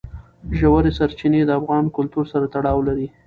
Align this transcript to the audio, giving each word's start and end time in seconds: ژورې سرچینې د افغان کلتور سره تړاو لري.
ژورې 0.57 0.91
سرچینې 0.97 1.41
د 1.45 1.51
افغان 1.59 1.85
کلتور 1.97 2.25
سره 2.33 2.45
تړاو 2.53 2.79
لري. 2.87 3.07